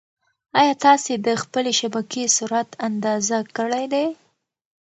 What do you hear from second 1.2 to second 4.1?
د خپلې شبکې سرعت اندازه کړی دی؟